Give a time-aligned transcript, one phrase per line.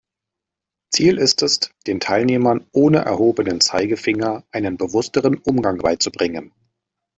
[0.91, 6.53] Ziel ist es, den Teilnehmern ohne erhobenen Zeigefinger einen bewussteren Umgang beizubringen.